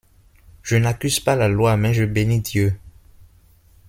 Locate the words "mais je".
1.77-2.05